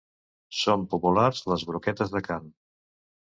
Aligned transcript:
Són 0.59 0.85
populars 0.93 1.43
les 1.53 1.67
broquetes 1.71 2.13
de 2.17 2.25
carn. 2.31 2.49